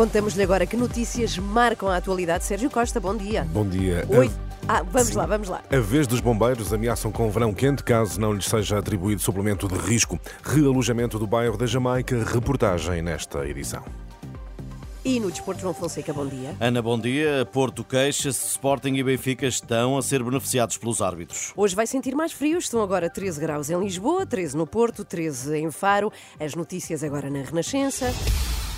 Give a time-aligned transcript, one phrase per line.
[0.00, 2.42] Contamos-lhe agora que notícias marcam a atualidade.
[2.44, 3.46] Sérgio Costa, bom dia.
[3.52, 4.02] Bom dia.
[4.08, 4.30] Oi.
[4.66, 5.60] Ah, vamos lá, vamos lá.
[5.70, 9.74] A vez dos bombeiros ameaçam com verão quente caso não lhes seja atribuído suplemento de
[9.74, 10.18] risco.
[10.42, 13.84] Realojamento do bairro da Jamaica, reportagem nesta edição.
[15.04, 16.56] E no Desporto, João Fonseca, bom dia.
[16.58, 17.46] Ana, bom dia.
[17.52, 21.52] Porto queixa-se, Sporting e Benfica estão a ser beneficiados pelos árbitros.
[21.54, 25.58] Hoje vai sentir mais frio, estão agora 13 graus em Lisboa, 13 no Porto, 13
[25.58, 26.10] em Faro.
[26.38, 28.10] As notícias agora na Renascença.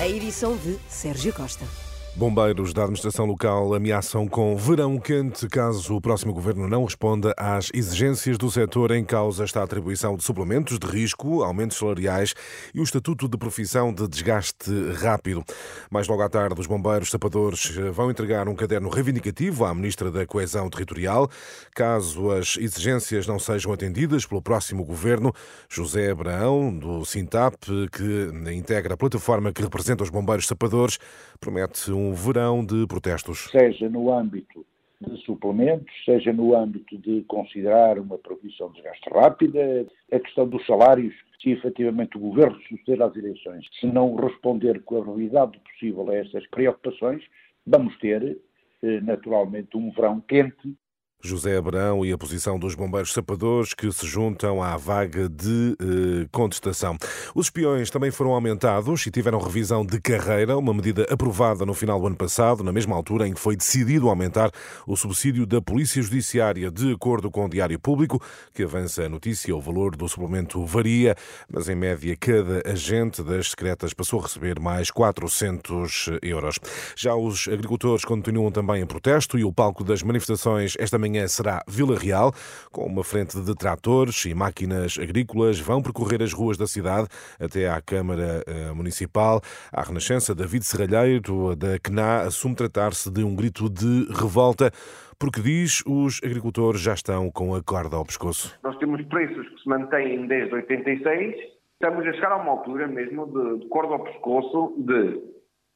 [0.00, 1.87] A edição de Sérgio Costa.
[2.18, 7.70] Bombeiros da administração local ameaçam com verão quente caso o próximo governo não responda às
[7.72, 8.90] exigências do setor.
[8.90, 12.34] Em causa está a atribuição de suplementos de risco, aumentos salariais
[12.74, 14.68] e o estatuto de profissão de desgaste
[15.00, 15.44] rápido.
[15.92, 20.26] Mais logo à tarde, os bombeiros sapadores vão entregar um caderno reivindicativo à ministra da
[20.26, 21.30] Coesão Territorial.
[21.72, 25.32] Caso as exigências não sejam atendidas pelo próximo governo,
[25.68, 30.98] José Abraão, do Sintap, que integra a plataforma que representa os bombeiros sapadores,
[31.38, 33.48] promete um verão de protestos.
[33.50, 34.64] Seja no âmbito
[35.00, 40.64] de suplementos, seja no âmbito de considerar uma proibição de desgaste rápida, a questão dos
[40.66, 46.10] salários, se efetivamente o governo suceder às eleições, se não responder com a realidade possível
[46.10, 47.22] a essas preocupações,
[47.64, 48.38] vamos ter,
[48.82, 50.74] eh, naturalmente, um verão quente
[51.20, 56.28] José Abrão e a posição dos bombeiros sapadores que se juntam à vaga de eh,
[56.30, 56.96] contestação.
[57.34, 62.00] Os espiões também foram aumentados e tiveram revisão de carreira, uma medida aprovada no final
[62.00, 64.52] do ano passado, na mesma altura em que foi decidido aumentar
[64.86, 68.22] o subsídio da Polícia Judiciária, de acordo com o Diário Público,
[68.54, 69.54] que avança a notícia.
[69.56, 71.16] O valor do suplemento varia,
[71.52, 76.60] mas em média cada agente das secretas passou a receber mais 400 euros.
[76.96, 81.26] Já os agricultores continuam também em protesto e o palco das manifestações esta manhã manhã
[81.26, 82.32] será Vila Real,
[82.70, 85.58] com uma frente de tratores e máquinas agrícolas.
[85.58, 87.08] Vão percorrer as ruas da cidade
[87.40, 89.40] até à Câmara eh, Municipal.
[89.72, 94.70] A Renascença, David Serralheiro, da CNA, assume tratar-se de um grito de revolta
[95.18, 98.56] porque diz os agricultores já estão com a corda ao pescoço.
[98.62, 101.34] Nós temos preços que se mantêm desde 86,
[101.72, 105.20] estamos a chegar a uma altura mesmo de, de corda ao pescoço de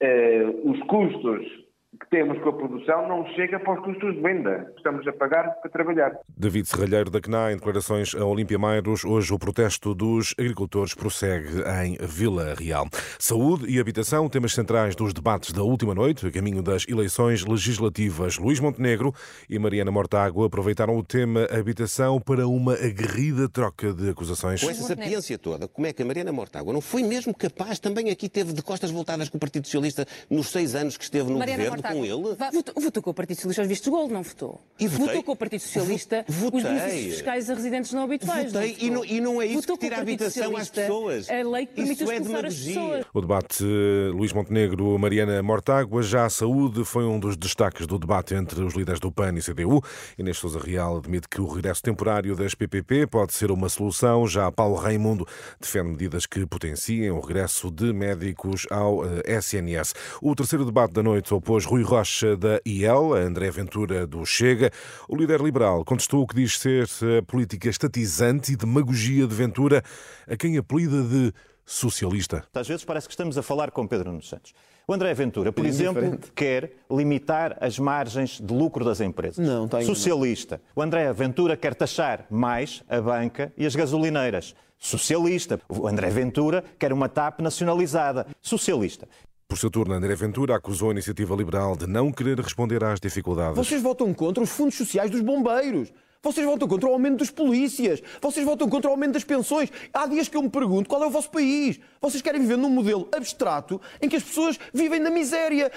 [0.00, 1.67] eh, os custos
[1.98, 4.72] que temos com a produção não chega para os custos de venda.
[4.76, 6.12] Estamos a pagar para trabalhar.
[6.36, 11.62] David Serralheiro da CNA, em declarações a Olímpia Mairos, hoje o protesto dos agricultores prossegue
[11.82, 12.86] em Vila Real.
[13.18, 18.36] Saúde e habitação, temas centrais dos debates da última noite, a caminho das eleições legislativas.
[18.36, 19.14] Luís Montenegro
[19.48, 24.62] e Mariana Mortágua aproveitaram o tema habitação para uma aguerrida troca de acusações.
[24.62, 28.10] Com essa sapiência toda, como é que a Mariana Mortágua não foi mesmo capaz, também
[28.10, 31.38] aqui teve de costas voltadas com o Partido Socialista nos seis anos que esteve no
[31.38, 32.36] Mariana governo, com ele?
[32.52, 34.60] Votou, votou, com o Partido Socialista os vistos gold, não votou?
[34.78, 35.06] E votei.
[35.06, 36.58] Votou com o Partido Socialista Votei.
[36.58, 38.52] os benefícios fiscais a residentes não habituais.
[38.52, 41.28] Votei, não e, não, e não é isso votou que tira a habitação às pessoas.
[41.30, 42.74] A lei que permite isso é demagogia.
[42.74, 43.06] pessoas.
[43.12, 47.98] O debate eh, Luís Montenegro, Mariana Mortágua, já a saúde foi um dos destaques do
[47.98, 49.82] debate entre os líderes do PAN e CDU.
[50.18, 54.26] Inês Sousa Real admite que o regresso temporário das PPP pode ser uma solução.
[54.26, 55.26] Já Paulo Raimundo
[55.60, 59.94] defende medidas que potenciem o regresso de médicos ao eh, SNS.
[60.22, 64.70] O terceiro debate da noite opôs Rui Rocha da IEL, a André Ventura do Chega.
[65.06, 69.82] O líder liberal contestou o que diz ser a política estatizante e demagogia de Ventura,
[70.26, 71.30] a quem apelida de
[71.66, 72.42] socialista.
[72.54, 74.54] Às vezes parece que estamos a falar com Pedro Nunes Santos.
[74.86, 79.46] O André Ventura, por exemplo, quer limitar as margens de lucro das empresas.
[79.46, 80.62] Não, Socialista.
[80.74, 84.54] O André Ventura quer taxar mais a banca e as gasolineiras.
[84.78, 85.60] Socialista.
[85.68, 88.26] O André Ventura quer uma TAP nacionalizada.
[88.40, 89.06] Socialista.
[89.48, 93.56] Por seu turno, André Ventura acusou a iniciativa liberal de não querer responder às dificuldades.
[93.56, 95.90] Vocês votam contra os fundos sociais dos bombeiros.
[96.22, 98.02] Vocês votam contra o aumento dos polícias.
[98.20, 99.72] Vocês votam contra o aumento das pensões.
[99.90, 101.80] Há dias que eu me pergunto qual é o vosso país.
[101.98, 105.72] Vocês querem viver num modelo abstrato em que as pessoas vivem na miséria.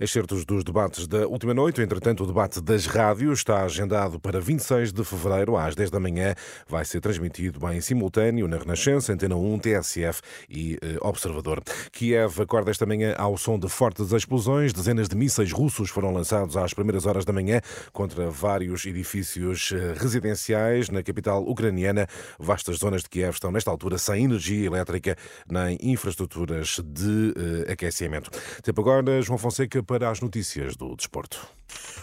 [0.00, 1.80] Excertos dos debates da última noite.
[1.80, 6.34] Entretanto, o debate das rádios está agendado para 26 de fevereiro, às 10 da manhã.
[6.68, 11.62] Vai ser transmitido em simultâneo na Renascença, Antena 1, TSF e eh, Observador.
[11.92, 14.72] Kiev acorda esta manhã ao som de fortes explosões.
[14.72, 17.60] Dezenas de mísseis russos foram lançados às primeiras horas da manhã
[17.92, 22.06] contra vários edifícios eh, residenciais na capital ucraniana.
[22.38, 25.16] Vastas zonas de Kiev estão, nesta altura, sem energia elétrica
[25.48, 27.34] nem infraestruturas de
[27.68, 28.30] eh, aquecimento.
[28.62, 31.46] Tempo agora, João Fonseca, para as notícias do desporto.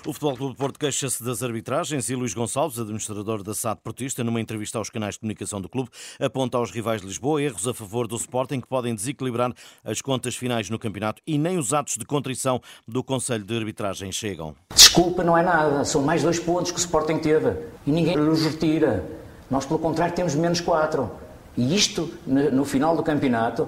[0.06, 4.24] O Futebol Clube de Porto queixa-se das arbitragens e Luís Gonçalves, administrador da SAD Portista,
[4.24, 5.90] numa entrevista aos canais de comunicação do clube,
[6.20, 9.52] aponta aos rivais de Lisboa erros a favor do Sporting que podem desequilibrar
[9.84, 14.12] as contas finais no campeonato e nem os atos de contrição do Conselho de Arbitragem
[14.12, 14.56] chegam.
[14.74, 15.84] Desculpa, não é nada.
[15.84, 19.06] São mais dois pontos que o Sporting teve e ninguém os retira.
[19.52, 21.12] Nós, pelo contrário, temos menos quatro.
[21.58, 23.68] E isto, no final do campeonato,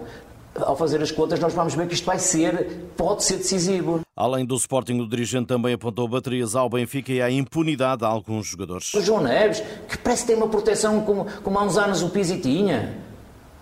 [0.56, 4.02] ao fazer as contas, nós vamos ver que isto vai ser, pode ser decisivo.
[4.16, 8.48] Além do Sporting, o dirigente também apontou baterias ao Benfica e à impunidade a alguns
[8.48, 8.94] jogadores.
[8.94, 12.10] O João Neves, que parece que tem uma proteção como, como há uns anos o
[12.10, 12.98] Pizzi tinha.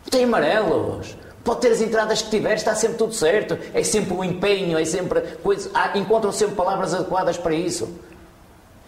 [0.09, 1.15] Tem amarelos.
[1.43, 3.57] Pode ter as entradas que tiver, está sempre tudo certo.
[3.73, 5.71] É sempre um empenho, é sempre coisa.
[5.95, 7.87] Encontram sempre palavras adequadas para isso.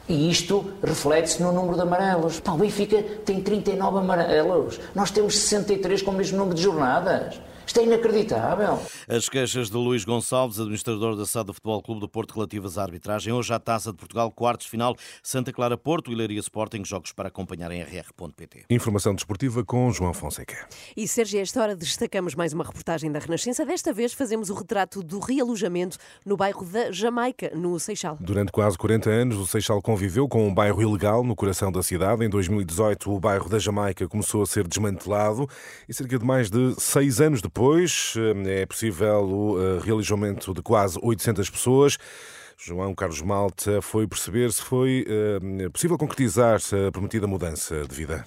[0.09, 2.39] E isto reflete-se no número de amarelos.
[2.39, 4.79] Pá, o Benfica tem 39 amarelos.
[4.93, 7.39] Nós temos 63 com o mesmo número de jornadas.
[7.71, 8.81] Isto é inacreditável.
[9.07, 12.83] As queixas de Luís Gonçalves, administrador da SAD do Futebol Clube do Porto, relativas à
[12.83, 13.31] arbitragem.
[13.31, 17.29] Hoje, a Taça de Portugal, quartos final, Santa Clara Porto e Leiria Sporting, jogos para
[17.29, 18.65] acompanhar em rr.pt.
[18.69, 20.67] Informação desportiva com João Fonseca.
[20.97, 23.65] E, Sérgio, a esta hora destacamos mais uma reportagem da Renascença.
[23.65, 28.17] Desta vez fazemos o retrato do realojamento no bairro da Jamaica, no Seixal.
[28.19, 32.25] Durante quase 40 anos, o Seixal conviveu com um bairro ilegal no coração da cidade.
[32.25, 35.47] Em 2018, o bairro da Jamaica começou a ser desmantelado
[35.87, 38.15] e cerca de mais de seis anos depois, depois
[38.47, 41.95] é possível o eh, realojamento de quase 800 pessoas.
[42.57, 48.25] João Carlos Malta foi perceber se foi eh, possível concretizar a prometida mudança de vida.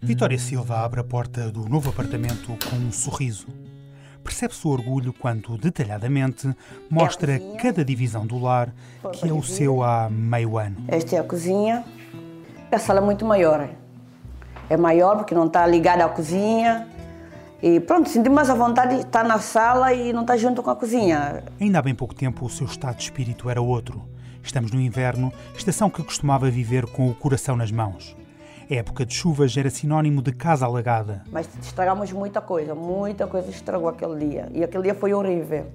[0.00, 3.48] Vitória Silva abre a porta do novo apartamento com um sorriso.
[4.22, 6.54] Percebe-se o orgulho quando, detalhadamente,
[6.88, 8.72] mostra cada divisão do lar
[9.12, 10.84] que é o seu há meio ano.
[10.86, 11.84] Esta é a cozinha.
[12.70, 13.68] A sala é muito maior
[14.68, 16.86] é maior porque não está ligada à cozinha.
[17.62, 20.70] E pronto, senti mais à vontade de estar na sala e não estar junto com
[20.70, 21.42] a cozinha.
[21.60, 24.02] Ainda há bem pouco tempo o seu estado de espírito era outro.
[24.42, 28.17] Estamos no inverno, estação que costumava viver com o coração nas mãos.
[28.70, 31.24] A época de chuvas era sinónimo de casa alagada.
[31.32, 34.50] Mas estragamos muita coisa, muita coisa estragou aquele dia.
[34.52, 35.72] E aquele dia foi horrível.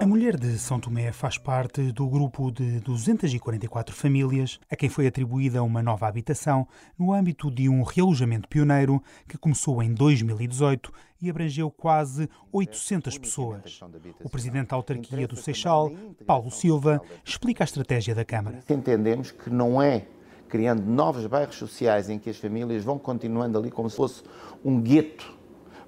[0.00, 5.06] A mulher de São Tomé faz parte do grupo de 244 famílias a quem foi
[5.06, 6.66] atribuída uma nova habitação
[6.98, 13.80] no âmbito de um realojamento pioneiro que começou em 2018 e abrangeu quase 800 pessoas.
[14.22, 15.92] O presidente da autarquia do Seixal,
[16.26, 18.60] Paulo Silva, explica a estratégia da Câmara.
[18.70, 20.06] Entendemos que não é
[20.48, 24.22] criando novos bairros sociais em que as famílias vão continuando ali como se fosse
[24.64, 25.32] um gueto.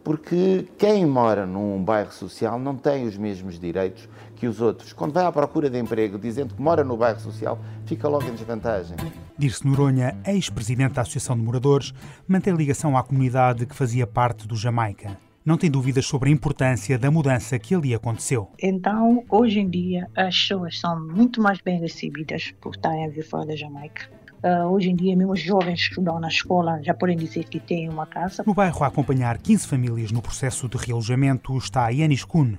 [0.03, 4.93] Porque quem mora num bairro social não tem os mesmos direitos que os outros.
[4.93, 8.35] Quando vai à procura de emprego dizendo que mora no bairro social, fica logo em
[8.35, 8.97] desvantagem.
[9.37, 11.93] Dirce Noronha, ex-presidente da Associação de Moradores,
[12.29, 16.99] mantém ligação à comunidade que fazia parte do Jamaica não tem dúvidas sobre a importância
[16.99, 18.51] da mudança que ali aconteceu.
[18.61, 23.23] Então, hoje em dia, as pessoas são muito mais bem recebidas por estarem a vir
[23.23, 24.11] fora da Jamaica.
[24.43, 27.59] Uh, hoje em dia, mesmo os jovens que estudam na escola já podem dizer que
[27.59, 28.45] têm uma casa.
[28.47, 32.55] No bairro a acompanhar 15 famílias no processo de realojamento está Yanis Kuhn.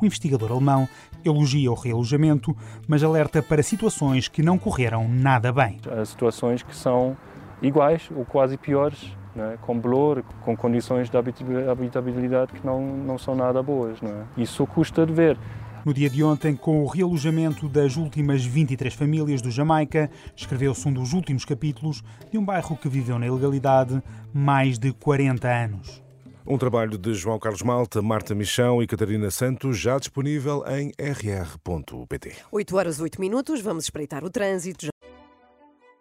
[0.00, 0.88] O investigador alemão
[1.24, 2.56] elogia o realojamento,
[2.88, 5.78] mas alerta para situações que não correram nada bem.
[5.90, 7.16] Há situações que são
[7.60, 9.56] iguais ou quase piores, é?
[9.60, 13.98] com bolor, com condições de habitabilidade que não, não são nada boas.
[14.02, 14.40] É?
[14.40, 15.38] Isso custa de ver.
[15.84, 20.92] No dia de ontem, com o realojamento das últimas 23 famílias do Jamaica, escreveu-se um
[20.92, 26.02] dos últimos capítulos de um bairro que viveu na ilegalidade mais de 40 anos.
[26.46, 32.36] Um trabalho de João Carlos Malta, Marta Michão e Catarina Santos, já disponível em rr.pt.
[32.50, 34.88] 8 horas 8 minutos, vamos espreitar o trânsito.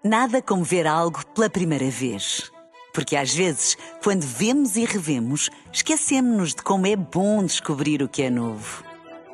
[0.03, 2.51] Nada como ver algo pela primeira vez.
[2.93, 8.23] Porque às vezes, quando vemos e revemos, esquecemos-nos de como é bom descobrir o que
[8.23, 8.88] é novo.